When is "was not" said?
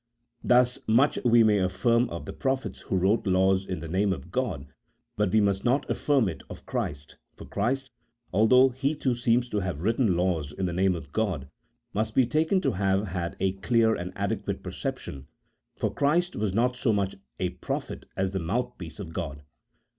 16.35-16.75